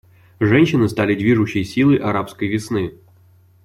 Женщины 0.39 0.89
стали 0.89 1.13
движущей 1.13 1.63
силой 1.63 1.97
«арабской 1.97 2.47
весны». 2.47 2.97